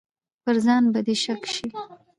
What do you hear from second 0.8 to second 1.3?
به دې